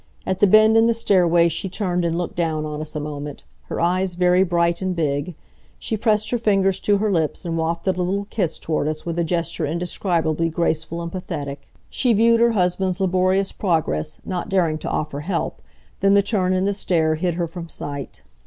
At 0.25 0.39
the 0.39 0.47
bend 0.47 0.77
in 0.77 0.87
the 0.87 0.95
stairway 0.95 1.47
she 1.47 1.69
turned 1.69 2.03
and 2.03 2.17
looked 2.17 2.35
down 2.35 2.65
on 2.65 2.81
us 2.81 2.95
a 2.95 2.99
moment, 2.99 3.43
her 3.65 3.79
eyes 3.79 4.15
very 4.15 4.41
bright 4.41 4.81
and 4.81 4.95
big. 4.95 5.35
She 5.77 5.95
pressed 5.95 6.31
her 6.31 6.39
fingers 6.39 6.79
to 6.79 6.97
her 6.97 7.11
lips 7.11 7.45
and 7.45 7.55
wafted 7.55 7.97
a 7.97 8.01
little 8.01 8.25
kiss 8.31 8.57
toward 8.57 8.87
us 8.87 9.05
with 9.05 9.19
a 9.19 9.23
gesture 9.23 9.67
indescribably 9.67 10.49
graceful 10.49 11.03
and 11.03 11.11
pathetic. 11.11 11.69
She 11.87 12.13
viewed 12.13 12.39
her 12.39 12.53
husband's 12.53 12.99
laborious 12.99 13.51
progress, 13.51 14.17
not 14.25 14.49
daring 14.49 14.79
to 14.79 14.89
offer 14.89 15.19
help. 15.19 15.61
Then 15.99 16.15
the 16.15 16.23
turn 16.23 16.51
in 16.53 16.65
the 16.65 16.73
stair 16.73 17.13
hid 17.13 17.35
her 17.35 17.47
from 17.47 17.69
sight. 17.69 18.23